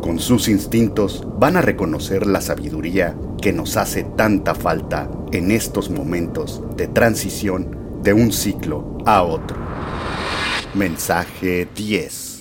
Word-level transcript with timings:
con 0.00 0.18
sus 0.18 0.48
instintos 0.48 1.26
van 1.38 1.56
a 1.56 1.62
reconocer 1.62 2.26
la 2.26 2.40
sabiduría 2.40 3.16
que 3.40 3.52
nos 3.52 3.76
hace 3.76 4.04
tanta 4.16 4.54
falta 4.54 5.10
en 5.32 5.50
estos 5.50 5.90
momentos 5.90 6.62
de 6.76 6.88
transición 6.88 8.00
de 8.02 8.12
un 8.12 8.32
ciclo 8.32 8.98
a 9.04 9.22
otro. 9.22 9.56
Mensaje 10.74 11.68
10. 11.74 12.40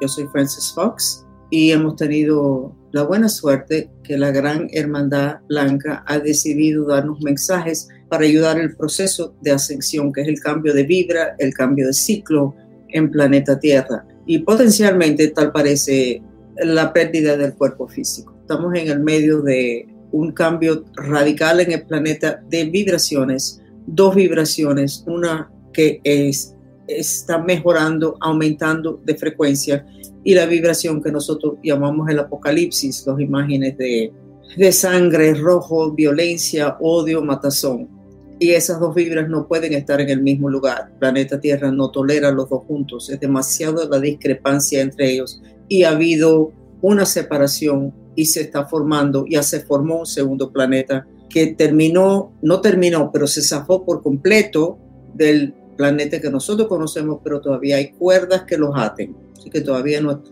Yo 0.00 0.06
soy 0.06 0.26
Francis 0.28 0.72
Fox 0.74 1.26
y 1.50 1.72
hemos 1.72 1.96
tenido 1.96 2.72
la 2.92 3.02
buena 3.02 3.28
suerte 3.28 3.90
que 4.04 4.16
la 4.16 4.30
Gran 4.30 4.68
Hermandad 4.70 5.40
Blanca 5.48 6.04
ha 6.06 6.18
decidido 6.20 6.86
darnos 6.86 7.20
mensajes 7.20 7.88
para 8.08 8.24
ayudar 8.24 8.58
el 8.58 8.76
proceso 8.76 9.34
de 9.42 9.50
ascensión, 9.50 10.12
que 10.12 10.22
es 10.22 10.28
el 10.28 10.40
cambio 10.40 10.72
de 10.72 10.84
vibra, 10.84 11.34
el 11.38 11.52
cambio 11.52 11.88
de 11.88 11.92
ciclo 11.92 12.54
en 12.90 13.10
planeta 13.10 13.58
Tierra 13.58 14.06
y 14.28 14.40
potencialmente 14.40 15.28
tal 15.28 15.50
parece 15.50 16.22
la 16.56 16.92
pérdida 16.92 17.36
del 17.36 17.54
cuerpo 17.54 17.88
físico. 17.88 18.34
Estamos 18.42 18.74
en 18.74 18.88
el 18.88 19.00
medio 19.00 19.40
de 19.40 19.88
un 20.12 20.32
cambio 20.32 20.84
radical 20.96 21.60
en 21.60 21.72
el 21.72 21.86
planeta 21.86 22.42
de 22.48 22.66
vibraciones, 22.66 23.62
dos 23.86 24.14
vibraciones, 24.14 25.02
una 25.06 25.50
que 25.72 26.00
es, 26.04 26.54
está 26.86 27.38
mejorando, 27.38 28.16
aumentando 28.20 29.00
de 29.02 29.16
frecuencia 29.16 29.86
y 30.22 30.34
la 30.34 30.44
vibración 30.44 31.02
que 31.02 31.10
nosotros 31.10 31.54
llamamos 31.62 32.08
el 32.10 32.18
apocalipsis, 32.18 33.06
las 33.06 33.18
imágenes 33.18 33.78
de, 33.78 34.12
de 34.58 34.72
sangre, 34.72 35.32
rojo, 35.32 35.92
violencia, 35.92 36.76
odio, 36.80 37.22
matazón 37.22 37.97
y 38.38 38.52
esas 38.52 38.80
dos 38.80 38.94
vibras 38.94 39.28
no 39.28 39.46
pueden 39.48 39.72
estar 39.72 40.00
en 40.00 40.08
el 40.08 40.22
mismo 40.22 40.48
lugar. 40.48 40.92
Planeta 40.98 41.40
Tierra 41.40 41.70
no 41.70 41.90
tolera 41.90 42.30
los 42.30 42.48
dos 42.48 42.62
juntos, 42.64 43.10
es 43.10 43.20
demasiado 43.20 43.88
la 43.88 43.98
discrepancia 43.98 44.80
entre 44.80 45.10
ellos 45.12 45.42
y 45.68 45.82
ha 45.82 45.90
habido 45.90 46.52
una 46.80 47.04
separación 47.04 47.92
y 48.14 48.26
se 48.26 48.42
está 48.42 48.66
formando, 48.66 49.24
ya 49.28 49.42
se 49.42 49.60
formó 49.60 50.00
un 50.00 50.06
segundo 50.06 50.52
planeta 50.52 51.06
que 51.28 51.48
terminó, 51.48 52.32
no 52.42 52.60
terminó, 52.60 53.10
pero 53.12 53.26
se 53.26 53.42
zafó 53.42 53.84
por 53.84 54.02
completo 54.02 54.78
del 55.14 55.54
planeta 55.76 56.20
que 56.20 56.30
nosotros 56.30 56.68
conocemos, 56.68 57.20
pero 57.22 57.40
todavía 57.40 57.76
hay 57.76 57.90
cuerdas 57.92 58.44
que 58.44 58.56
los 58.56 58.70
aten. 58.74 59.16
Así 59.36 59.50
que 59.50 59.60
todavía 59.60 60.00
no, 60.00 60.22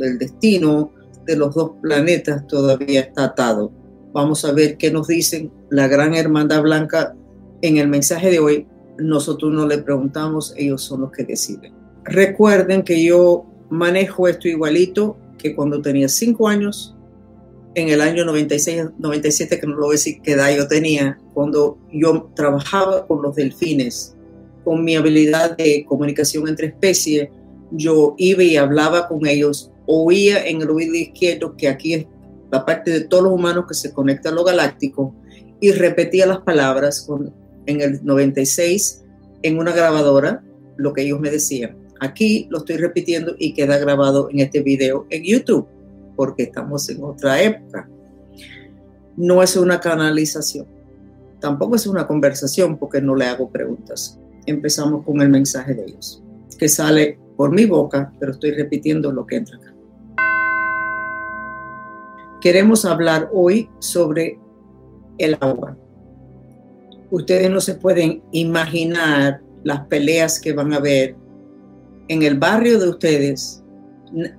el 0.00 0.18
destino 0.18 0.92
de 1.26 1.36
los 1.36 1.54
dos 1.54 1.72
planetas 1.82 2.46
todavía 2.46 3.00
está 3.00 3.24
atado. 3.24 3.72
Vamos 4.12 4.44
a 4.44 4.52
ver 4.52 4.78
qué 4.78 4.90
nos 4.90 5.08
dicen. 5.08 5.52
La 5.70 5.88
gran 5.88 6.14
hermandad 6.14 6.62
blanca 6.62 7.14
en 7.64 7.78
el 7.78 7.88
mensaje 7.88 8.30
de 8.30 8.40
hoy, 8.40 8.66
nosotros 8.98 9.50
no 9.50 9.66
le 9.66 9.78
preguntamos, 9.78 10.52
ellos 10.58 10.82
son 10.82 11.00
los 11.00 11.12
que 11.12 11.24
deciden. 11.24 11.72
Recuerden 12.04 12.82
que 12.82 13.02
yo 13.02 13.46
manejo 13.70 14.28
esto 14.28 14.48
igualito 14.48 15.16
que 15.38 15.54
cuando 15.54 15.80
tenía 15.80 16.10
cinco 16.10 16.46
años, 16.46 16.94
en 17.74 17.88
el 17.88 18.02
año 18.02 18.26
96, 18.26 18.90
97, 18.98 19.58
que 19.58 19.66
no 19.66 19.76
lo 19.76 19.86
voy 19.86 19.94
a 19.94 19.98
decir 19.98 20.20
qué 20.22 20.32
edad 20.32 20.54
yo 20.54 20.68
tenía, 20.68 21.18
cuando 21.32 21.78
yo 21.90 22.30
trabajaba 22.36 23.06
con 23.06 23.22
los 23.22 23.34
delfines, 23.34 24.14
con 24.62 24.84
mi 24.84 24.94
habilidad 24.94 25.56
de 25.56 25.86
comunicación 25.88 26.46
entre 26.46 26.66
especies, 26.66 27.30
yo 27.70 28.14
iba 28.18 28.42
y 28.42 28.58
hablaba 28.58 29.08
con 29.08 29.26
ellos, 29.26 29.72
oía 29.86 30.46
en 30.46 30.60
el 30.60 30.68
oído 30.68 30.96
izquierdo, 30.96 31.56
que 31.56 31.68
aquí 31.68 31.94
es 31.94 32.06
la 32.52 32.66
parte 32.66 32.90
de 32.90 33.00
todos 33.00 33.24
los 33.24 33.32
humanos 33.32 33.64
que 33.66 33.74
se 33.74 33.94
conecta 33.94 34.28
a 34.28 34.32
lo 34.32 34.44
galáctico, 34.44 35.14
y 35.62 35.72
repetía 35.72 36.26
las 36.26 36.40
palabras 36.40 37.00
con 37.06 37.32
en 37.66 37.80
el 37.80 38.04
96 38.04 39.04
en 39.42 39.58
una 39.58 39.72
grabadora 39.72 40.42
lo 40.76 40.92
que 40.92 41.02
ellos 41.02 41.20
me 41.20 41.30
decían. 41.30 41.76
Aquí 42.00 42.46
lo 42.50 42.58
estoy 42.58 42.76
repitiendo 42.76 43.34
y 43.38 43.54
queda 43.54 43.78
grabado 43.78 44.28
en 44.30 44.40
este 44.40 44.62
video 44.62 45.06
en 45.10 45.22
YouTube, 45.22 45.66
porque 46.16 46.44
estamos 46.44 46.88
en 46.90 47.04
otra 47.04 47.40
época. 47.42 47.88
No 49.16 49.42
es 49.42 49.56
una 49.56 49.80
canalización, 49.80 50.66
tampoco 51.40 51.76
es 51.76 51.86
una 51.86 52.06
conversación 52.06 52.78
porque 52.78 53.00
no 53.00 53.14
le 53.14 53.26
hago 53.26 53.50
preguntas. 53.50 54.18
Empezamos 54.46 55.04
con 55.04 55.20
el 55.20 55.28
mensaje 55.28 55.74
de 55.74 55.84
ellos, 55.84 56.22
que 56.58 56.68
sale 56.68 57.18
por 57.36 57.52
mi 57.52 57.64
boca, 57.64 58.12
pero 58.18 58.32
estoy 58.32 58.52
repitiendo 58.52 59.12
lo 59.12 59.26
que 59.26 59.36
entra 59.36 59.56
acá. 59.56 59.74
Queremos 62.40 62.84
hablar 62.84 63.30
hoy 63.32 63.70
sobre 63.78 64.38
el 65.18 65.36
agua 65.40 65.78
ustedes 67.14 67.48
no 67.48 67.60
se 67.60 67.74
pueden 67.74 68.22
imaginar 68.32 69.40
las 69.62 69.86
peleas 69.86 70.40
que 70.40 70.52
van 70.52 70.72
a 70.72 70.78
haber 70.78 71.14
en 72.08 72.22
el 72.24 72.38
barrio 72.38 72.80
de 72.80 72.88
ustedes, 72.88 73.62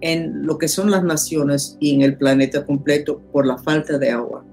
en 0.01 0.45
lo 0.45 0.57
que 0.57 0.67
son 0.67 0.91
las 0.91 1.03
naciones 1.03 1.77
y 1.79 1.95
en 1.95 2.01
el 2.01 2.17
planeta 2.17 2.65
completo 2.65 3.21
por 3.31 3.45
la 3.45 3.57
falta 3.57 3.97
de 3.97 4.11
agua. 4.11 4.43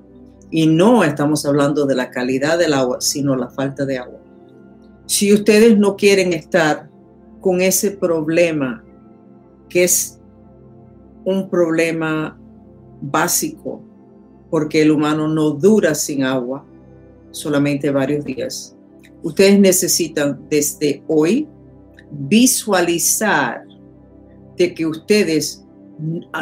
Y 0.52 0.66
no 0.66 1.02
estamos 1.02 1.44
hablando 1.44 1.84
de 1.84 1.96
la 1.96 2.10
calidad 2.10 2.58
del 2.58 2.74
agua, 2.74 3.00
sino 3.00 3.34
la 3.34 3.50
falta 3.50 3.84
de 3.84 3.98
agua. 3.98 4.20
Si 5.06 5.34
ustedes 5.34 5.76
no 5.76 5.96
quieren 5.96 6.32
estar 6.32 6.88
con 7.40 7.60
ese 7.60 7.90
problema, 7.90 8.84
que 9.68 9.82
es 9.82 10.20
un 11.24 11.50
problema 11.50 12.38
básico, 13.00 13.82
porque 14.48 14.82
el 14.82 14.92
humano 14.92 15.26
no 15.26 15.50
dura 15.50 15.94
sin 15.96 16.22
agua, 16.22 16.64
solamente 17.32 17.90
varios 17.90 18.24
días. 18.24 18.76
Ustedes 19.22 19.58
necesitan 19.58 20.40
desde 20.48 21.02
hoy 21.08 21.48
visualizar 22.10 23.64
de 24.56 24.74
que 24.74 24.86
ustedes 24.86 25.64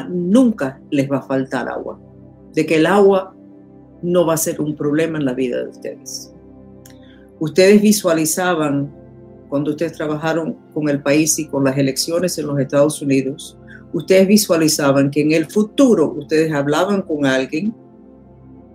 nunca 0.08 0.80
les 0.90 1.10
va 1.10 1.18
a 1.18 1.22
faltar 1.22 1.68
agua, 1.68 1.98
de 2.54 2.66
que 2.66 2.76
el 2.76 2.86
agua 2.86 3.34
no 4.02 4.26
va 4.26 4.34
a 4.34 4.38
ser 4.38 4.60
un 4.60 4.74
problema 4.74 5.18
en 5.18 5.24
la 5.24 5.34
vida 5.34 5.62
de 5.62 5.68
ustedes. 5.68 6.32
Ustedes 7.38 7.80
visualizaban 7.80 8.90
cuando 9.50 9.72
ustedes 9.72 9.92
trabajaron 9.92 10.56
con 10.72 10.88
el 10.88 11.02
país 11.02 11.38
y 11.38 11.48
con 11.48 11.64
las 11.64 11.76
elecciones 11.76 12.38
en 12.38 12.46
los 12.46 12.58
Estados 12.58 13.02
Unidos, 13.02 13.58
ustedes 13.92 14.28
visualizaban 14.28 15.10
que 15.10 15.22
en 15.22 15.32
el 15.32 15.46
futuro 15.46 16.14
ustedes 16.16 16.52
hablaban 16.52 17.02
con 17.02 17.26
alguien 17.26 17.74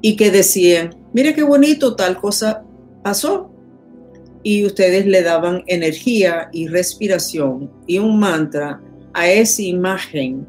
y 0.01 0.17
que 0.17 0.29
decían, 0.29 0.89
mire 1.15 1.33
qué 1.33 1.43
bonito, 1.43 1.95
tal 1.95 2.17
cosa 2.17 2.65
pasó. 3.01 3.49
Y 4.43 4.65
ustedes 4.65 5.05
le 5.07 5.23
daban 5.23 5.63
energía 5.65 6.49
y 6.51 6.67
respiración 6.67 7.71
y 7.87 7.97
un 7.97 8.19
mantra 8.19 8.81
a 9.13 9.27
esa 9.29 9.61
imagen, 9.61 10.45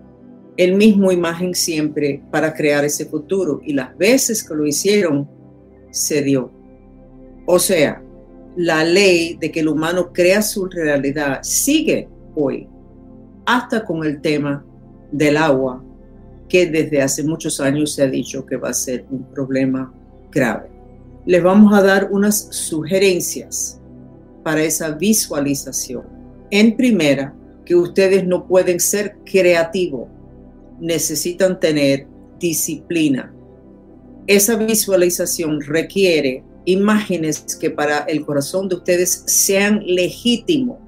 el 0.56 0.74
mismo 0.74 1.12
imagen 1.12 1.54
siempre 1.54 2.20
para 2.32 2.52
crear 2.52 2.84
ese 2.84 3.06
futuro. 3.06 3.60
Y 3.64 3.74
las 3.74 3.96
veces 3.96 4.42
que 4.42 4.54
lo 4.54 4.66
hicieron, 4.66 5.30
se 5.90 6.20
dio. 6.20 6.50
O 7.46 7.60
sea, 7.60 8.02
la 8.56 8.82
ley 8.82 9.38
de 9.40 9.52
que 9.52 9.60
el 9.60 9.68
humano 9.68 10.12
crea 10.12 10.42
su 10.42 10.66
realidad 10.66 11.38
sigue 11.42 12.08
hoy, 12.34 12.68
hasta 13.46 13.84
con 13.84 14.04
el 14.04 14.20
tema 14.20 14.66
del 15.12 15.36
agua 15.36 15.82
que 16.48 16.66
desde 16.66 17.02
hace 17.02 17.22
muchos 17.22 17.60
años 17.60 17.94
se 17.94 18.02
ha 18.02 18.06
dicho 18.08 18.44
que 18.44 18.56
va 18.56 18.70
a 18.70 18.74
ser 18.74 19.06
un 19.10 19.30
problema 19.32 19.92
grave. 20.36 20.68
Les 21.24 21.42
vamos 21.42 21.72
a 21.76 21.82
dar 21.82 22.08
unas 22.12 22.48
sugerencias 22.50 23.80
para 24.44 24.62
esa 24.62 24.90
visualización. 24.90 26.04
En 26.50 26.76
primera, 26.76 27.34
que 27.64 27.74
ustedes 27.74 28.24
no 28.24 28.46
pueden 28.46 28.78
ser 28.78 29.16
creativos, 29.24 30.08
necesitan 30.78 31.58
tener 31.58 32.06
disciplina. 32.38 33.34
Esa 34.28 34.54
visualización 34.56 35.60
requiere 35.62 36.44
imágenes 36.64 37.44
que 37.60 37.70
para 37.70 37.98
el 38.00 38.24
corazón 38.24 38.68
de 38.68 38.76
ustedes 38.76 39.24
sean 39.26 39.82
legítimos. 39.84 40.78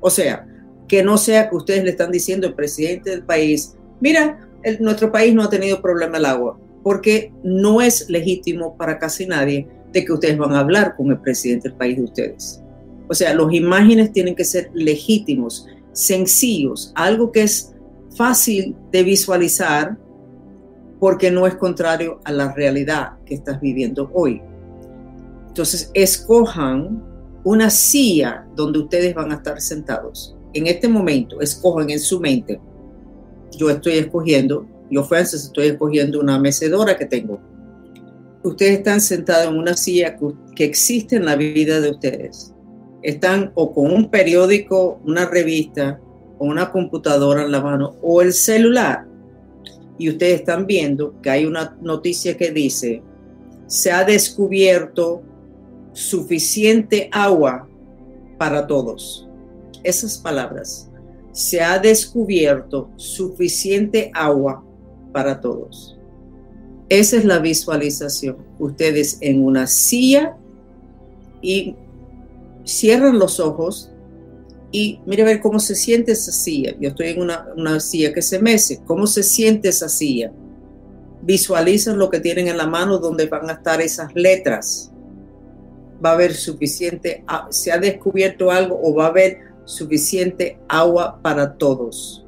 O 0.00 0.10
sea, 0.10 0.46
que 0.88 1.02
no 1.02 1.16
sea 1.16 1.48
que 1.48 1.56
ustedes 1.56 1.84
le 1.84 1.90
están 1.90 2.10
diciendo 2.10 2.46
al 2.46 2.54
presidente 2.54 3.10
del 3.10 3.24
país, 3.24 3.76
mira, 4.00 4.46
nuestro 4.80 5.10
país 5.12 5.34
no 5.34 5.42
ha 5.42 5.48
tenido 5.48 5.80
problema 5.80 6.18
el 6.18 6.26
agua, 6.26 6.58
porque 6.84 7.32
no 7.42 7.80
es 7.80 8.08
legítimo 8.08 8.76
para 8.76 8.98
casi 8.98 9.26
nadie 9.26 9.66
de 9.92 10.04
que 10.04 10.12
ustedes 10.12 10.36
van 10.38 10.52
a 10.52 10.60
hablar 10.60 10.94
con 10.96 11.10
el 11.10 11.18
presidente 11.18 11.68
del 11.68 11.78
país 11.78 11.96
de 11.96 12.04
ustedes. 12.04 12.62
O 13.08 13.14
sea, 13.14 13.34
los 13.34 13.52
imágenes 13.52 14.12
tienen 14.12 14.36
que 14.36 14.44
ser 14.44 14.70
legítimos, 14.74 15.66
sencillos, 15.92 16.92
algo 16.94 17.32
que 17.32 17.42
es 17.42 17.74
fácil 18.14 18.76
de 18.92 19.02
visualizar 19.02 19.96
porque 21.00 21.30
no 21.30 21.46
es 21.46 21.54
contrario 21.54 22.20
a 22.24 22.32
la 22.32 22.52
realidad 22.52 23.14
que 23.24 23.34
estás 23.34 23.60
viviendo 23.60 24.10
hoy. 24.12 24.42
Entonces, 25.48 25.90
escojan 25.94 27.02
una 27.44 27.70
silla 27.70 28.46
donde 28.54 28.80
ustedes 28.80 29.14
van 29.14 29.32
a 29.32 29.36
estar 29.36 29.60
sentados. 29.60 30.36
En 30.52 30.66
este 30.66 30.88
momento, 30.88 31.40
escojan 31.40 31.90
en 31.90 32.00
su 32.00 32.20
mente. 32.20 32.60
Yo 33.56 33.70
estoy 33.70 33.94
escogiendo, 33.94 34.66
yo 34.94 35.02
Francis 35.02 35.44
estoy 35.46 35.66
escogiendo 35.68 36.20
una 36.20 36.38
mecedora 36.38 36.96
que 36.96 37.06
tengo. 37.06 37.40
Ustedes 38.44 38.78
están 38.78 39.00
sentados 39.00 39.48
en 39.48 39.58
una 39.58 39.76
silla 39.76 40.16
que 40.54 40.64
existe 40.64 41.16
en 41.16 41.24
la 41.24 41.34
vida 41.34 41.80
de 41.80 41.90
ustedes. 41.90 42.54
Están 43.02 43.50
o 43.56 43.72
con 43.72 43.92
un 43.92 44.08
periódico, 44.08 45.00
una 45.04 45.26
revista, 45.26 46.00
o 46.38 46.46
una 46.46 46.70
computadora 46.70 47.42
en 47.42 47.50
la 47.50 47.60
mano 47.60 47.96
o 48.02 48.22
el 48.22 48.32
celular. 48.32 49.06
Y 49.98 50.10
ustedes 50.10 50.40
están 50.40 50.66
viendo 50.66 51.20
que 51.20 51.30
hay 51.30 51.44
una 51.44 51.76
noticia 51.80 52.36
que 52.36 52.52
dice, 52.52 53.02
se 53.66 53.90
ha 53.90 54.04
descubierto 54.04 55.22
suficiente 55.92 57.08
agua 57.10 57.68
para 58.38 58.66
todos. 58.66 59.28
Esas 59.82 60.18
palabras, 60.18 60.88
se 61.32 61.60
ha 61.60 61.78
descubierto 61.80 62.90
suficiente 62.96 64.10
agua 64.14 64.63
para 65.14 65.40
todos. 65.40 65.96
Esa 66.90 67.16
es 67.16 67.24
la 67.24 67.38
visualización. 67.38 68.36
Ustedes 68.58 69.16
en 69.22 69.42
una 69.42 69.66
silla 69.66 70.36
y 71.40 71.76
cierran 72.64 73.18
los 73.18 73.40
ojos 73.40 73.90
y 74.70 75.00
mire 75.06 75.22
a 75.22 75.26
ver 75.26 75.40
cómo 75.40 75.58
se 75.60 75.74
siente 75.74 76.12
esa 76.12 76.32
silla. 76.32 76.74
Yo 76.78 76.90
estoy 76.90 77.08
en 77.08 77.22
una, 77.22 77.46
una 77.56 77.80
silla 77.80 78.12
que 78.12 78.20
se 78.20 78.38
mece. 78.38 78.82
¿Cómo 78.84 79.06
se 79.06 79.22
siente 79.22 79.68
esa 79.68 79.88
silla? 79.88 80.32
Visualizan 81.22 81.96
lo 81.96 82.10
que 82.10 82.20
tienen 82.20 82.48
en 82.48 82.58
la 82.58 82.66
mano 82.66 82.98
donde 82.98 83.26
van 83.26 83.48
a 83.48 83.54
estar 83.54 83.80
esas 83.80 84.14
letras 84.14 84.90
va 86.04 86.10
a 86.10 86.14
haber 86.14 86.34
suficiente, 86.34 87.24
se 87.50 87.72
ha 87.72 87.78
descubierto 87.78 88.50
algo 88.50 88.78
o 88.82 88.94
va 88.94 89.06
a 89.06 89.08
haber 89.08 89.38
suficiente 89.64 90.58
agua 90.68 91.18
para 91.22 91.54
todos. 91.54 92.26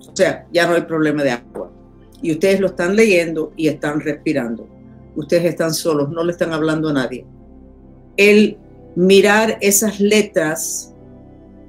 O 0.00 0.16
sea, 0.16 0.46
ya 0.52 0.66
no 0.66 0.74
hay 0.74 0.82
problema 0.82 1.22
de 1.22 1.30
agua. 1.30 1.70
Y 2.24 2.32
ustedes 2.32 2.58
lo 2.58 2.68
están 2.68 2.96
leyendo 2.96 3.52
y 3.56 3.68
están 3.68 4.00
respirando. 4.00 4.66
Ustedes 5.14 5.44
están 5.44 5.72
solos, 5.72 6.10
no 6.10 6.24
le 6.24 6.32
están 6.32 6.52
hablando 6.52 6.88
a 6.88 6.94
nadie. 6.94 7.24
El 8.16 8.58
mirar 8.96 9.58
esas 9.60 10.00
letras 10.00 10.92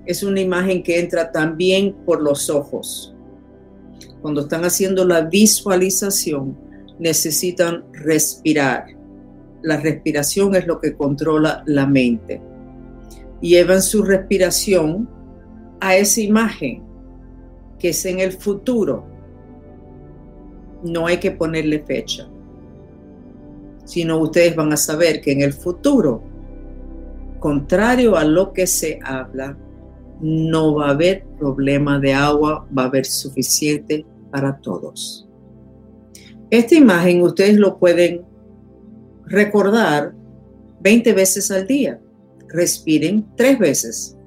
es 0.08 0.24
una 0.24 0.42
imagen 0.42 0.82
que 0.82 1.00
entra 1.00 1.32
también 1.32 1.94
por 2.06 2.22
los 2.24 2.50
ojos. 2.50 3.14
Cuando 4.22 4.42
están 4.42 4.66
haciendo 4.66 5.06
la 5.06 5.22
visualización, 5.22 6.58
necesitan 6.98 7.84
respirar 7.92 8.96
la 9.66 9.78
respiración 9.78 10.56
es 10.56 10.68
lo 10.68 10.80
que 10.80 10.96
controla 10.96 11.64
la 11.66 11.88
mente. 11.88 12.40
Llevan 13.42 13.82
su 13.82 14.04
respiración 14.04 15.10
a 15.80 15.96
esa 15.96 16.22
imagen 16.22 16.84
que 17.80 17.90
es 17.90 18.06
en 18.06 18.20
el 18.20 18.34
futuro. 18.34 19.08
No 20.86 21.08
hay 21.08 21.18
que 21.18 21.32
ponerle 21.32 21.80
fecha, 21.80 22.30
sino 23.84 24.20
ustedes 24.20 24.56
van 24.56 24.72
a 24.72 24.78
saber 24.78 25.20
que 25.20 25.32
en 25.32 25.42
el 25.42 25.52
futuro, 25.52 26.24
contrario 27.40 28.16
a 28.16 28.24
lo 28.24 28.54
que 28.54 28.68
se 28.68 29.00
habla, 29.04 29.58
no 30.22 30.76
va 30.76 30.88
a 30.88 30.92
haber 30.92 31.26
problema 31.40 32.00
de 32.00 32.14
agua, 32.14 32.68
va 32.76 32.84
a 32.84 32.88
haber 32.88 33.06
suficiente 33.06 34.06
para 34.32 34.58
todos. 34.58 35.28
Esta 36.50 36.76
imagen 36.76 37.22
ustedes 37.22 37.58
lo 37.58 37.78
pueden 37.80 38.22
recordar 39.26 40.14
20 40.82 41.14
veces 41.14 41.50
al 41.52 41.68
día. 41.68 42.00
Respiren 42.48 43.26
tres 43.36 43.58
veces. 43.58 44.18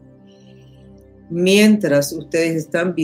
Mientras 1.31 2.13
ustedes 2.13 2.57
están 2.57 2.95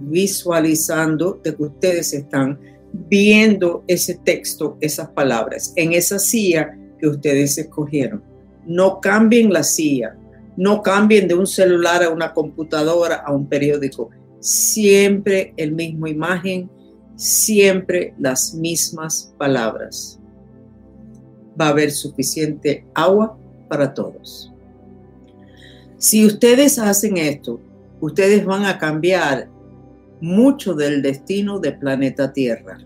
visualizando 0.00 1.40
de 1.42 1.54
que 1.54 1.62
ustedes 1.62 2.12
están 2.12 2.58
viendo 2.92 3.84
ese 3.86 4.14
texto, 4.24 4.76
esas 4.80 5.08
palabras, 5.10 5.72
en 5.76 5.92
esa 5.92 6.18
silla 6.18 6.76
que 6.98 7.08
ustedes 7.08 7.58
escogieron. 7.58 8.22
No 8.66 9.00
cambien 9.00 9.52
la 9.52 9.62
silla, 9.62 10.16
no 10.56 10.82
cambien 10.82 11.28
de 11.28 11.34
un 11.34 11.46
celular 11.46 12.02
a 12.02 12.10
una 12.10 12.32
computadora, 12.32 13.16
a 13.16 13.32
un 13.32 13.46
periódico. 13.48 14.10
Siempre 14.40 15.52
el 15.56 15.72
mismo 15.72 16.06
imagen, 16.06 16.70
siempre 17.16 18.14
las 18.18 18.54
mismas 18.54 19.34
palabras. 19.38 20.20
Va 21.60 21.66
a 21.66 21.70
haber 21.70 21.90
suficiente 21.90 22.86
agua 22.94 23.36
para 23.68 23.92
todos. 23.92 24.52
Si 25.98 26.26
ustedes 26.26 26.78
hacen 26.78 27.16
esto, 27.16 27.60
ustedes 28.00 28.44
van 28.44 28.64
a 28.64 28.78
cambiar 28.78 29.48
mucho 30.24 30.74
del 30.74 31.02
destino 31.02 31.58
del 31.58 31.78
planeta 31.78 32.32
Tierra. 32.32 32.78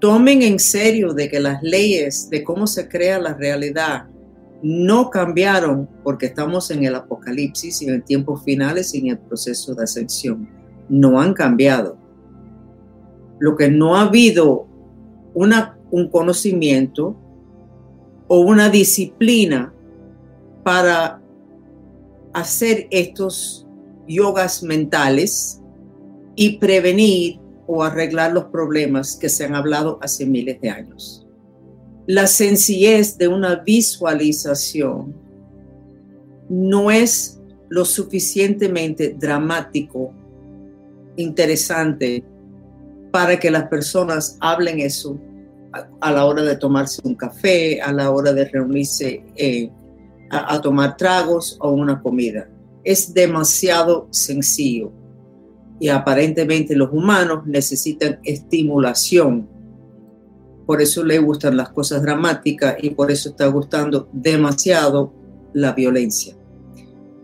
Tomen 0.00 0.40
en 0.42 0.58
serio 0.58 1.12
de 1.12 1.28
que 1.28 1.38
las 1.38 1.62
leyes 1.62 2.30
de 2.30 2.42
cómo 2.42 2.66
se 2.66 2.88
crea 2.88 3.18
la 3.18 3.34
realidad 3.34 4.06
no 4.62 5.10
cambiaron 5.10 5.88
porque 6.02 6.26
estamos 6.26 6.70
en 6.70 6.84
el 6.84 6.94
apocalipsis 6.94 7.82
y 7.82 7.88
en 7.88 8.02
tiempos 8.02 8.42
finales 8.44 8.94
y 8.94 8.98
en 9.00 9.08
el 9.08 9.18
proceso 9.18 9.74
de 9.74 9.84
ascensión. 9.84 10.48
No 10.88 11.20
han 11.20 11.34
cambiado 11.34 11.98
lo 13.38 13.56
que 13.56 13.70
no 13.70 13.96
ha 13.96 14.02
habido 14.02 14.66
una, 15.34 15.78
un 15.90 16.08
conocimiento 16.08 17.14
o 18.26 18.40
una 18.40 18.70
disciplina 18.70 19.72
para 20.62 21.20
hacer 22.32 22.86
estos 22.90 23.66
yogas 24.06 24.62
mentales 24.62 25.60
y 26.40 26.56
prevenir 26.56 27.38
o 27.66 27.82
arreglar 27.82 28.32
los 28.32 28.44
problemas 28.44 29.14
que 29.14 29.28
se 29.28 29.44
han 29.44 29.54
hablado 29.54 29.98
hace 30.00 30.24
miles 30.24 30.58
de 30.62 30.70
años. 30.70 31.26
La 32.06 32.26
sencillez 32.26 33.18
de 33.18 33.28
una 33.28 33.56
visualización 33.56 35.14
no 36.48 36.90
es 36.90 37.38
lo 37.68 37.84
suficientemente 37.84 39.14
dramático, 39.18 40.14
interesante 41.16 42.24
para 43.12 43.38
que 43.38 43.50
las 43.50 43.68
personas 43.68 44.38
hablen 44.40 44.80
eso 44.80 45.20
a, 46.00 46.10
la 46.10 46.24
hora 46.24 46.42
de 46.42 46.56
tomarse 46.56 47.02
un 47.04 47.16
café, 47.16 47.82
a 47.82 47.92
la 47.92 48.10
hora 48.10 48.32
de 48.32 48.46
reunirse 48.46 49.22
eh, 49.36 49.70
a, 50.30 50.58
tomar 50.62 50.96
tragos 50.96 51.58
o 51.60 51.70
una 51.70 52.00
comida. 52.00 52.48
Es 52.82 53.12
demasiado 53.12 54.08
sencillo 54.10 54.90
y 55.80 55.88
aparentemente 55.88 56.76
los 56.76 56.92
humanos 56.92 57.46
necesitan 57.46 58.20
estimulación. 58.22 59.48
Por 60.66 60.82
eso 60.82 61.02
le 61.02 61.18
gustan 61.18 61.56
las 61.56 61.70
cosas 61.70 62.02
dramáticas 62.02 62.76
y 62.82 62.90
por 62.90 63.10
eso 63.10 63.30
está 63.30 63.46
gustando 63.46 64.08
demasiado 64.12 65.12
la 65.54 65.72
violencia. 65.72 66.36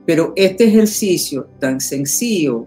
Pero 0.07 0.33
este 0.37 0.65
ejercicio 0.65 1.49
tan 1.61 1.81
sencillo 1.81 2.67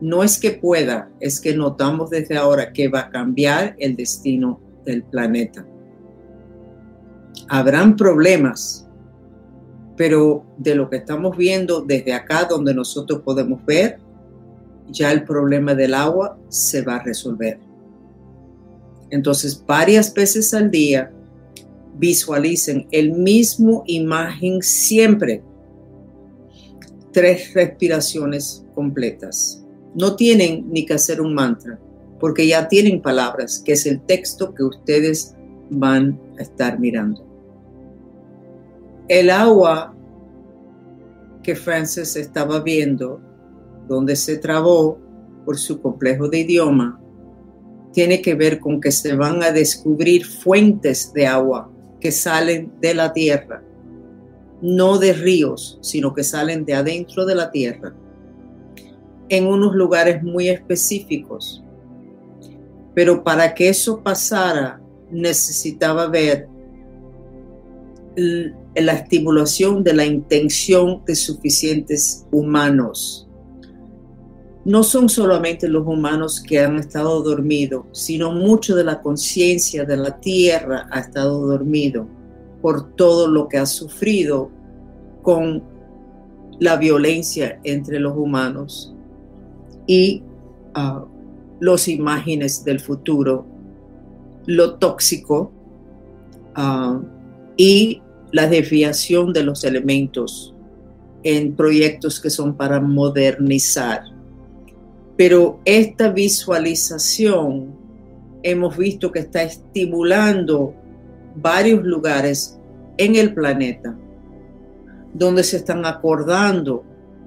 no 0.00 0.22
es 0.22 0.38
que 0.38 0.50
pueda, 0.50 1.10
es 1.20 1.40
que 1.40 1.54
notamos 1.54 2.10
desde 2.10 2.36
ahora 2.36 2.72
que 2.72 2.88
va 2.88 3.00
a 3.00 3.10
cambiar 3.10 3.74
el 3.78 3.96
destino 3.96 4.60
del 4.84 5.04
planeta. 5.04 5.64
Habrán 7.48 7.96
problemas, 7.96 8.88
pero 9.96 10.44
de 10.58 10.74
lo 10.74 10.90
que 10.90 10.96
estamos 10.96 11.36
viendo 11.36 11.80
desde 11.80 12.12
acá 12.12 12.44
donde 12.44 12.74
nosotros 12.74 13.22
podemos 13.24 13.64
ver, 13.64 14.01
ya 14.90 15.12
el 15.12 15.24
problema 15.24 15.74
del 15.74 15.94
agua 15.94 16.38
se 16.48 16.82
va 16.82 16.96
a 16.96 17.02
resolver. 17.02 17.58
Entonces, 19.10 19.62
varias 19.66 20.12
veces 20.12 20.52
al 20.54 20.70
día, 20.70 21.12
visualicen 21.98 22.86
el 22.90 23.12
mismo 23.12 23.84
imagen 23.86 24.62
siempre. 24.62 25.42
Tres 27.12 27.52
respiraciones 27.52 28.64
completas 28.74 29.62
no 29.94 30.16
tienen 30.16 30.70
ni 30.70 30.86
que 30.86 30.94
hacer 30.94 31.20
un 31.20 31.34
mantra, 31.34 31.78
porque 32.18 32.46
ya 32.46 32.68
tienen 32.68 33.02
palabras, 33.02 33.62
que 33.64 33.72
es 33.72 33.86
el 33.86 34.00
texto 34.02 34.54
que 34.54 34.62
ustedes 34.62 35.34
van 35.70 36.18
a 36.38 36.42
estar 36.42 36.78
mirando. 36.78 37.26
El 39.08 39.30
agua 39.30 39.94
que 41.42 41.54
Francis 41.54 42.16
estaba 42.16 42.60
viendo, 42.60 43.20
donde 43.88 44.16
se 44.16 44.38
trabó 44.38 44.98
por 45.44 45.58
su 45.58 45.80
complejo 45.80 46.28
de 46.28 46.40
idioma, 46.40 47.00
tiene 47.92 48.22
que 48.22 48.34
ver 48.34 48.58
con 48.58 48.80
que 48.80 48.90
se 48.90 49.14
van 49.14 49.42
a 49.42 49.50
descubrir 49.52 50.24
fuentes 50.24 51.12
de 51.12 51.26
agua 51.26 51.70
que 52.00 52.10
salen 52.10 52.72
de 52.80 52.94
la 52.94 53.12
tierra, 53.12 53.62
no 54.60 54.98
de 54.98 55.12
ríos, 55.12 55.78
sino 55.82 56.14
que 56.14 56.24
salen 56.24 56.64
de 56.64 56.74
adentro 56.74 57.26
de 57.26 57.34
la 57.34 57.50
tierra 57.50 57.94
en 59.28 59.46
unos 59.46 59.74
lugares 59.74 60.22
muy 60.22 60.48
específicos. 60.48 61.62
Pero 62.94 63.22
para 63.24 63.54
que 63.54 63.68
eso 63.68 64.02
pasara, 64.02 64.80
necesitaba 65.10 66.06
ver 66.08 66.48
la 68.16 68.92
estimulación 68.92 69.82
de 69.82 69.94
la 69.94 70.04
intención 70.04 71.02
de 71.06 71.14
suficientes 71.14 72.26
humanos. 72.30 73.28
No 74.64 74.84
son 74.84 75.08
solamente 75.08 75.68
los 75.68 75.86
humanos 75.86 76.40
que 76.40 76.60
han 76.60 76.78
estado 76.78 77.20
dormidos, 77.22 77.86
sino 77.92 78.30
mucho 78.32 78.76
de 78.76 78.84
la 78.84 79.02
conciencia 79.02 79.84
de 79.84 79.96
la 79.96 80.20
tierra 80.20 80.86
ha 80.90 81.00
estado 81.00 81.46
dormido 81.46 82.06
por 82.60 82.94
todo 82.94 83.26
lo 83.26 83.48
que 83.48 83.58
ha 83.58 83.66
sufrido 83.66 84.50
con 85.22 85.64
la 86.60 86.76
violencia 86.76 87.58
entre 87.64 87.98
los 87.98 88.16
humanos 88.16 88.94
y 89.86 90.22
uh, 90.76 91.04
los 91.58 91.88
imágenes 91.88 92.64
del 92.64 92.78
futuro, 92.78 93.44
lo 94.46 94.74
tóxico 94.74 95.52
uh, 96.56 97.00
y 97.56 98.00
la 98.30 98.46
desviación 98.46 99.32
de 99.32 99.42
los 99.42 99.64
elementos 99.64 100.54
en 101.24 101.54
proyectos 101.54 102.20
que 102.20 102.30
son 102.30 102.56
para 102.56 102.80
modernizar. 102.80 104.02
Pero 105.24 105.60
esta 105.64 106.08
visualización 106.08 107.76
hemos 108.42 108.76
visto 108.76 109.12
que 109.12 109.20
está 109.20 109.44
estimulando 109.44 110.74
varios 111.36 111.84
lugares 111.84 112.58
en 112.96 113.14
el 113.14 113.32
planeta 113.32 113.96
donde 115.14 115.44
se 115.44 115.58
están 115.58 115.86
acordando 115.86 116.82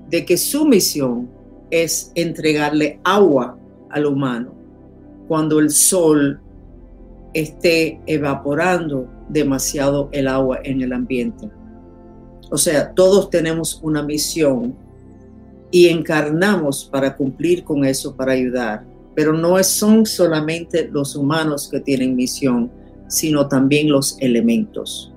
de 0.09 0.25
que 0.25 0.35
su 0.35 0.65
misión 0.65 1.29
es 1.71 2.11
entregarle 2.15 2.99
agua 3.05 3.57
al 3.89 4.07
humano 4.07 4.53
cuando 5.29 5.61
el 5.61 5.69
sol 5.69 6.41
esté 7.33 8.01
evaporando 8.07 9.07
demasiado 9.29 10.09
el 10.11 10.27
agua 10.27 10.59
en 10.65 10.81
el 10.81 10.91
ambiente. 10.91 11.49
O 12.51 12.57
sea, 12.57 12.93
todos 12.93 13.29
tenemos 13.29 13.79
una 13.81 14.03
misión 14.03 14.83
y 15.75 15.89
encarnamos 15.89 16.85
para 16.89 17.17
cumplir 17.17 17.65
con 17.65 17.83
eso, 17.83 18.15
para 18.15 18.31
ayudar. 18.31 18.85
Pero 19.13 19.33
no 19.33 19.61
son 19.61 20.05
solamente 20.05 20.87
los 20.89 21.17
humanos 21.17 21.67
que 21.69 21.81
tienen 21.81 22.15
misión, 22.15 22.71
sino 23.09 23.49
también 23.49 23.91
los 23.91 24.15
elementos. 24.21 25.11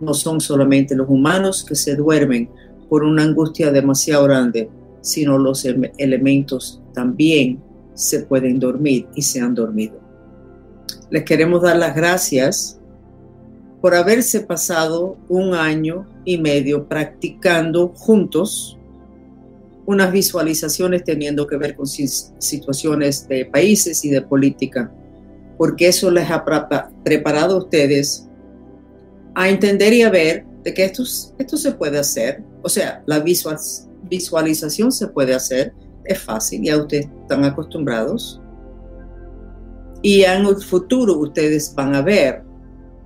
No 0.00 0.14
son 0.14 0.40
solamente 0.40 0.94
los 0.94 1.08
humanos 1.10 1.64
que 1.64 1.74
se 1.74 1.96
duermen 1.96 2.48
por 2.88 3.02
una 3.02 3.24
angustia 3.24 3.72
demasiado 3.72 4.22
grande, 4.26 4.70
sino 5.00 5.38
los 5.38 5.64
elementos 5.64 6.80
también 6.94 7.60
se 7.94 8.20
pueden 8.20 8.60
dormir 8.60 9.08
y 9.16 9.22
se 9.22 9.40
han 9.40 9.56
dormido. 9.56 9.98
Les 11.10 11.24
queremos 11.24 11.62
dar 11.62 11.78
las 11.78 11.96
gracias 11.96 12.78
por 13.80 13.96
haberse 13.96 14.38
pasado 14.38 15.16
un 15.28 15.52
año 15.52 16.06
y 16.24 16.38
medio 16.38 16.86
practicando 16.86 17.88
juntos 17.88 18.78
unas 19.86 20.12
visualizaciones 20.12 21.04
teniendo 21.04 21.46
que 21.46 21.56
ver 21.56 21.76
con 21.76 21.86
situaciones 21.86 23.26
de 23.28 23.46
países 23.46 24.04
y 24.04 24.10
de 24.10 24.20
política, 24.20 24.92
porque 25.56 25.88
eso 25.88 26.10
les 26.10 26.28
ha 26.30 26.44
preparado 27.04 27.54
a 27.54 27.58
ustedes 27.58 28.28
a 29.34 29.48
entender 29.48 29.92
y 29.92 30.02
a 30.02 30.10
ver 30.10 30.44
de 30.64 30.74
que 30.74 30.84
esto, 30.84 31.04
esto 31.38 31.56
se 31.56 31.72
puede 31.72 31.98
hacer. 31.98 32.42
O 32.62 32.68
sea, 32.68 33.02
la 33.06 33.20
visualización 33.20 34.90
se 34.90 35.06
puede 35.08 35.34
hacer, 35.34 35.72
es 36.04 36.18
fácil, 36.18 36.62
ya 36.62 36.76
ustedes 36.76 37.08
están 37.22 37.44
acostumbrados. 37.44 38.40
Y 40.02 40.22
en 40.22 40.44
el 40.44 40.56
futuro 40.56 41.18
ustedes 41.18 41.74
van 41.74 41.94
a 41.94 42.02
ver 42.02 42.42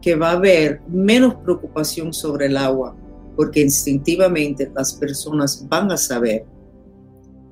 que 0.01 0.15
va 0.15 0.31
a 0.31 0.33
haber 0.33 0.81
menos 0.89 1.35
preocupación 1.37 2.13
sobre 2.13 2.47
el 2.47 2.57
agua, 2.57 2.97
porque 3.37 3.61
instintivamente 3.61 4.71
las 4.75 4.95
personas 4.95 5.67
van 5.69 5.93
a 5.93 5.97
saber 5.97 6.45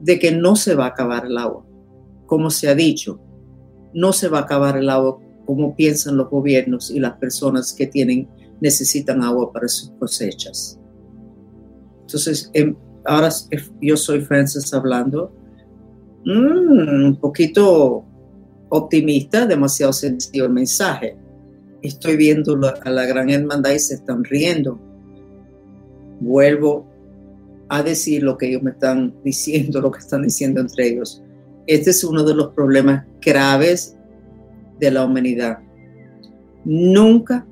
de 0.01 0.19
que 0.19 0.33
no 0.33 0.57
se 0.57 0.75
va 0.75 0.87
a 0.87 0.89
acabar 0.89 1.27
el 1.27 1.37
agua. 1.39 1.65
Como 2.27 2.51
se 2.51 2.69
ha 2.69 2.75
dicho, 2.75 3.21
no 3.95 4.13
se 4.13 4.29
va 4.29 4.39
a 4.39 4.43
acabar 4.43 4.77
el 4.77 4.91
agua 4.91 5.19
como 5.47 5.75
piensan 5.75 6.17
los 6.17 6.29
gobiernos 6.29 6.91
y 6.91 7.01
las 7.01 7.17
personas 7.17 7.73
que 7.73 7.87
tienen 7.87 8.29
necesitan 8.61 9.23
agua 9.23 9.53
para 9.53 9.69
sus 9.69 9.91
cosechas. 9.93 10.79
Entonces, 12.03 12.51
em, 12.53 12.77
ahora 13.05 13.31
yo 13.81 13.97
soy 13.97 14.21
Francis 14.21 14.73
hablando, 14.75 15.33
mm, 16.25 17.05
un 17.07 17.17
poquito 17.21 18.05
optimista, 18.69 19.47
demasiado 19.47 19.93
sencillo 19.93 20.45
el 20.45 20.53
mensaje 20.53 21.17
estoy 21.83 22.17
viendo 22.17 22.59
a 22.85 22.91
la 22.91 23.07
gran 23.07 23.31
hermandad 23.31 23.73
y 23.73 23.79
se 23.79 23.95
están 23.95 24.25
riendo. 24.25 24.79
Vuelvo 26.21 26.88
a 27.69 27.83
decir 27.83 28.23
lo 28.23 28.39
que 28.39 28.49
ellos 28.49 28.63
me 28.63 28.71
están 28.71 29.15
diciendo, 29.25 29.81
lo 29.81 29.91
que 29.91 29.99
están 29.99 30.23
diciendo 30.23 30.61
entre 30.61 30.89
ellos. 30.89 31.23
Este 31.67 31.91
es 31.91 32.03
uno 32.03 32.25
de 32.25 32.35
los 32.35 32.49
problemas 32.55 33.05
graves 33.21 33.97
de 34.79 34.91
la 34.91 35.05
humanidad. 35.05 35.59
Nunca 36.65 37.47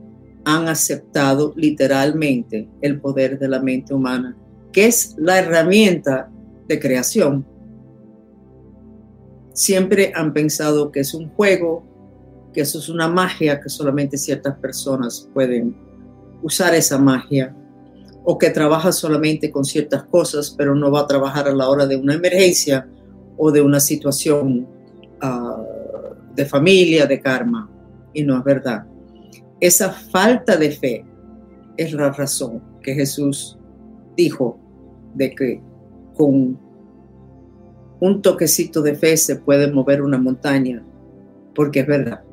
han 0.45 0.69
aceptado 0.69 1.53
literalmente 1.57 2.69
el 2.81 3.01
poder 3.01 3.39
de 3.39 3.49
la 3.49 3.61
mente 3.61 3.93
humana, 3.93 4.37
que 4.73 4.87
es 4.87 5.15
la 5.19 5.39
herramienta 5.39 6.31
de 6.69 6.79
creación. 6.79 7.45
Siempre 9.53 10.13
han 10.15 10.33
pensado 10.33 10.93
que 10.93 11.01
es 11.01 11.15
un 11.15 11.29
juego, 11.31 11.85
que 12.53 12.61
eso 12.63 12.79
es 12.79 12.89
una 12.89 13.09
magia 13.09 13.61
que 13.61 13.69
solamente 13.69 14.17
ciertas 14.17 14.57
personas 14.59 15.29
pueden 15.35 15.77
usar 16.43 16.75
esa 16.75 16.97
magia 16.97 17.55
o 18.29 18.37
que 18.39 18.51
trabaja 18.51 18.91
solamente 18.91 19.53
con 19.53 19.65
ciertas 19.65 20.03
cosas, 20.03 20.53
pero 20.59 20.75
no 20.75 20.91
va 20.91 21.03
a 21.03 21.07
trabajar 21.07 21.47
a 21.47 21.55
la 21.55 21.69
hora 21.69 21.87
de 21.87 21.97
una 21.97 22.15
emergencia 22.15 22.89
o 23.37 23.53
de 23.53 23.63
una 23.63 23.79
situación 23.79 24.67
ah, 25.21 25.63
de 26.35 26.45
familia, 26.45 27.07
de 27.07 27.21
karma. 27.21 27.71
Y 28.13 28.25
no 28.25 28.37
es 28.37 28.43
verdad. 28.43 28.85
Esa 29.61 29.93
falta 29.93 30.57
de 30.57 30.73
fe 30.73 31.05
es 31.77 31.93
la 31.93 32.11
razón 32.11 32.61
que 32.83 32.95
Jesús 32.95 33.57
dijo 34.17 34.59
de 35.15 35.33
que 35.33 35.63
con 36.17 36.59
un 38.01 38.23
toquecito 38.23 38.83
de 38.83 38.97
fe 38.97 39.17
se 39.17 39.37
puede 39.37 39.71
mover 39.71 40.03
una 40.03 40.19
montaña, 40.19 40.83
porque 41.55 41.81
es 41.81 41.87
verdad 41.87 42.26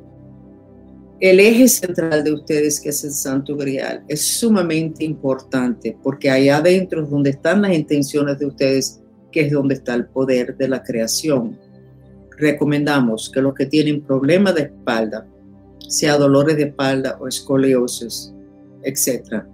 el 1.30 1.40
eje 1.40 1.68
central 1.68 2.22
de 2.22 2.34
ustedes, 2.34 2.78
que 2.78 2.90
es 2.90 3.02
el 3.02 3.12
Santo 3.12 3.56
Grial, 3.56 4.04
es 4.08 4.38
sumamente 4.38 5.04
importante 5.04 5.96
porque 6.02 6.28
allá 6.28 6.58
adentro 6.58 7.02
es 7.02 7.08
donde 7.08 7.30
están 7.30 7.62
las 7.62 7.72
intenciones 7.72 8.38
de 8.38 8.44
ustedes, 8.44 9.00
que 9.32 9.40
es 9.40 9.50
donde 9.50 9.76
está 9.76 9.94
el 9.94 10.04
poder 10.04 10.54
de 10.54 10.68
la 10.68 10.82
creación. 10.82 11.58
Recomendamos 12.36 13.30
que 13.32 13.40
los 13.40 13.54
que 13.54 13.64
tienen 13.64 14.02
problemas 14.02 14.54
de 14.54 14.64
espalda, 14.64 15.26
sea 15.88 16.18
dolores 16.18 16.58
de 16.58 16.64
espalda 16.64 17.16
o 17.18 17.26
escoliosis, 17.26 18.34
etcétera, 18.82 19.48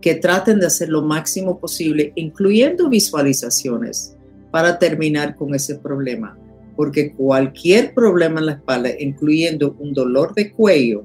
que 0.00 0.14
traten 0.14 0.60
de 0.60 0.66
hacer 0.66 0.88
lo 0.88 1.02
máximo 1.02 1.58
posible, 1.58 2.12
incluyendo 2.14 2.88
visualizaciones, 2.88 4.16
para 4.52 4.78
terminar 4.78 5.34
con 5.34 5.52
ese 5.52 5.74
problema 5.74 6.38
porque 6.78 7.12
cualquier 7.12 7.92
problema 7.92 8.38
en 8.38 8.46
la 8.46 8.52
espalda, 8.52 8.90
incluyendo 9.00 9.74
un 9.80 9.92
dolor 9.92 10.32
de 10.32 10.52
cuello, 10.52 11.04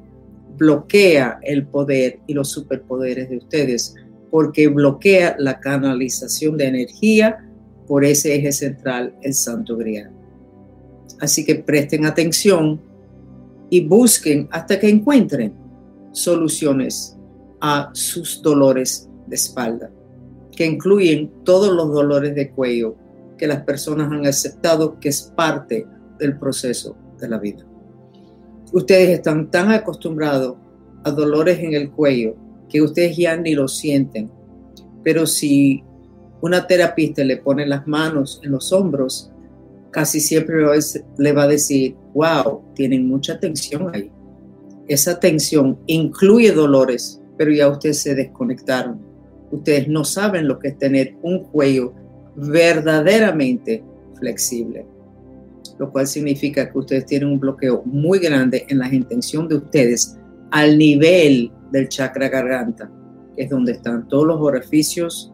bloquea 0.57 1.39
el 1.43 1.67
poder 1.67 2.19
y 2.27 2.33
los 2.33 2.49
superpoderes 2.49 3.29
de 3.29 3.37
ustedes, 3.37 3.95
porque 4.31 4.67
bloquea 4.67 5.35
la 5.39 5.59
canalización 5.59 6.57
de 6.57 6.67
energía 6.67 7.49
por 7.87 8.05
ese 8.05 8.35
eje 8.35 8.51
central, 8.51 9.15
el 9.21 9.33
Santo 9.33 9.77
Grial. 9.77 10.11
Así 11.19 11.45
que 11.45 11.55
presten 11.55 12.05
atención 12.05 12.81
y 13.69 13.85
busquen 13.85 14.47
hasta 14.51 14.79
que 14.79 14.89
encuentren 14.89 15.53
soluciones 16.11 17.17
a 17.61 17.89
sus 17.93 18.41
dolores 18.41 19.09
de 19.27 19.35
espalda, 19.35 19.89
que 20.55 20.65
incluyen 20.65 21.31
todos 21.43 21.73
los 21.73 21.91
dolores 21.91 22.35
de 22.35 22.51
cuello, 22.51 22.95
que 23.37 23.47
las 23.47 23.63
personas 23.63 24.11
han 24.11 24.25
aceptado 24.25 24.99
que 24.99 25.09
es 25.09 25.33
parte 25.35 25.87
del 26.19 26.37
proceso 26.37 26.95
de 27.19 27.29
la 27.29 27.39
vida. 27.39 27.65
Ustedes 28.73 29.09
están 29.09 29.51
tan 29.51 29.71
acostumbrados 29.71 30.57
a 31.03 31.11
dolores 31.11 31.59
en 31.59 31.75
el 31.75 31.91
cuello 31.91 32.35
que 32.67 32.81
ustedes 32.81 33.15
ya 33.15 33.37
ni 33.37 33.53
lo 33.53 33.67
sienten. 33.67 34.31
Pero 35.03 35.27
si 35.27 35.83
una 36.41 36.65
terapista 36.65 37.23
le 37.23 37.37
pone 37.37 37.67
las 37.67 37.87
manos 37.87 38.41
en 38.43 38.51
los 38.51 38.73
hombros, 38.73 39.31
casi 39.91 40.19
siempre 40.19 40.55
le 41.17 41.33
va 41.33 41.43
a 41.43 41.47
decir, 41.47 41.95
wow, 42.15 42.63
tienen 42.73 43.07
mucha 43.07 43.39
tensión 43.39 43.93
ahí. 43.93 44.11
Esa 44.87 45.19
tensión 45.19 45.77
incluye 45.85 46.51
dolores, 46.51 47.21
pero 47.37 47.51
ya 47.51 47.69
ustedes 47.69 48.01
se 48.01 48.15
desconectaron. 48.15 48.99
Ustedes 49.51 49.87
no 49.87 50.03
saben 50.03 50.47
lo 50.47 50.57
que 50.57 50.69
es 50.69 50.77
tener 50.79 51.15
un 51.21 51.43
cuello 51.43 51.93
verdaderamente 52.35 53.83
flexible, 54.19 54.85
lo 55.77 55.91
cual 55.91 56.07
significa 56.07 56.71
que 56.71 56.77
ustedes 56.77 57.05
tienen 57.05 57.29
un 57.29 57.39
bloqueo 57.39 57.83
muy 57.85 58.19
grande 58.19 58.65
en 58.69 58.79
la 58.79 58.93
intención 58.93 59.47
de 59.47 59.55
ustedes 59.55 60.17
al 60.51 60.77
nivel 60.77 61.51
del 61.71 61.89
chakra 61.89 62.29
garganta, 62.29 62.89
que 63.35 63.43
es 63.43 63.49
donde 63.49 63.73
están 63.73 64.07
todos 64.07 64.27
los 64.27 64.41
orificios, 64.41 65.31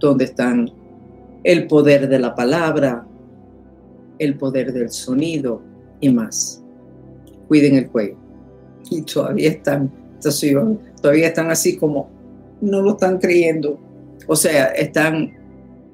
donde 0.00 0.24
están 0.24 0.70
el 1.44 1.66
poder 1.66 2.08
de 2.08 2.18
la 2.18 2.34
palabra, 2.34 3.06
el 4.18 4.36
poder 4.36 4.72
del 4.72 4.90
sonido 4.90 5.62
y 6.00 6.08
más. 6.08 6.62
Cuiden 7.48 7.76
el 7.76 7.88
cuello. 7.88 8.16
Y 8.90 9.02
todavía 9.02 9.50
están, 9.50 9.92
todavía 11.00 11.28
están 11.28 11.50
así 11.50 11.76
como 11.76 12.10
no 12.60 12.80
lo 12.80 12.92
están 12.92 13.18
creyendo. 13.18 13.78
O 14.26 14.36
sea, 14.36 14.66
están 14.68 15.32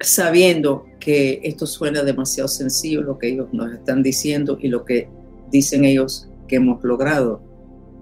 sabiendo 0.03 0.85
que 0.99 1.41
esto 1.43 1.65
suena 1.65 2.03
demasiado 2.03 2.47
sencillo 2.47 3.01
lo 3.01 3.17
que 3.17 3.29
ellos 3.29 3.47
nos 3.51 3.73
están 3.73 4.03
diciendo 4.03 4.57
y 4.61 4.67
lo 4.67 4.85
que 4.85 5.09
dicen 5.51 5.85
ellos 5.85 6.29
que 6.47 6.57
hemos 6.57 6.83
logrado, 6.83 7.41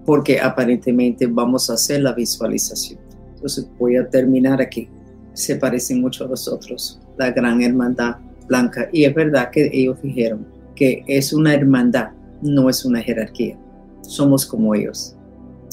porque 0.06 0.40
aparentemente 0.40 1.28
vamos 1.28 1.70
a 1.70 1.74
hacer 1.74 2.02
la 2.02 2.14
visualización. 2.14 3.00
Entonces 3.34 3.68
voy 3.80 3.96
a 3.96 4.10
terminar 4.10 4.62
aquí. 4.62 4.90
Se 5.34 5.56
parecen 5.56 6.02
mucho 6.02 6.26
a 6.26 6.28
nosotros, 6.28 7.00
la 7.18 7.32
gran 7.32 7.62
hermandad 7.62 8.18
blanca. 8.48 8.90
Y 8.92 9.06
es 9.06 9.16
verdad 9.16 9.50
que 9.50 9.70
ellos 9.72 10.02
dijeron 10.02 10.46
que 10.76 11.04
es 11.08 11.34
una 11.34 11.54
hermandad, 11.54 12.10
no 12.42 12.70
es 12.70 12.84
una 12.86 13.02
jerarquía. 13.02 13.58
Somos 14.02 14.46
como 14.46 14.76
ellos. 14.76 15.16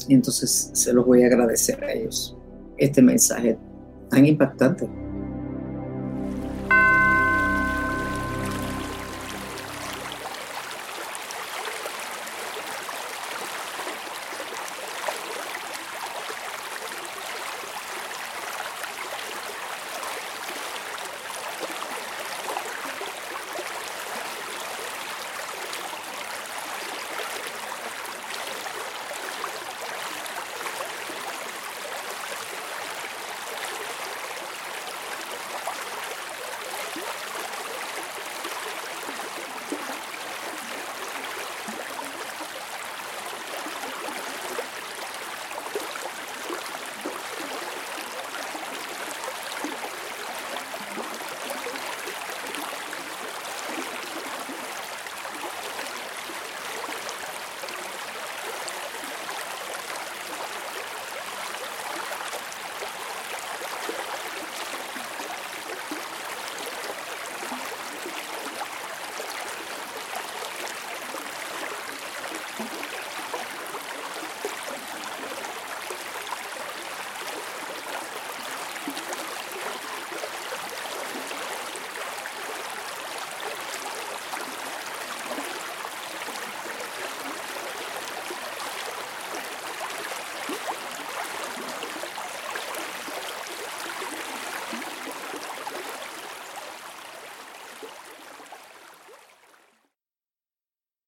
Entonces 0.07 0.71
se 0.73 0.93
los 0.93 1.05
voy 1.05 1.23
a 1.23 1.27
agradecer 1.27 1.83
a 1.83 1.91
ellos 1.91 2.37
este 2.77 3.01
mensaje 3.01 3.57
tan 4.09 4.25
impactante. 4.25 4.87